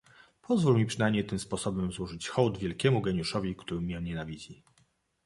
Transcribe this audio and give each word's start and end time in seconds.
"Pozwól 0.41 0.77
mi 0.77 0.85
przynajmniej 0.85 1.25
tym 1.25 1.39
sposobem 1.39 1.91
złożyć 1.91 2.27
hołd 2.29 2.57
wielkiemu 2.57 3.01
geniuszowi, 3.01 3.55
który 3.55 3.81
mię 3.81 4.01
nienawidzi." 4.01 4.63